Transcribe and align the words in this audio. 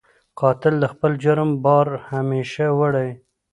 قاتل 0.39 0.73
د 0.79 0.85
خپل 0.93 1.11
جرم 1.23 1.49
بار 1.65 1.87
همېشه 2.11 2.65
وړي 2.79 3.09